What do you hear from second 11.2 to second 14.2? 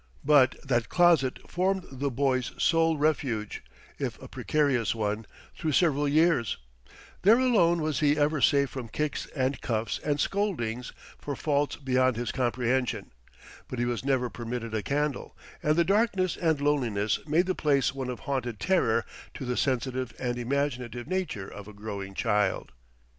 faults beyond his comprehension; but he was